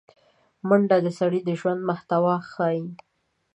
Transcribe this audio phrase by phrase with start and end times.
[0.67, 2.83] منډه د سړي د ژوند محتوا ښيي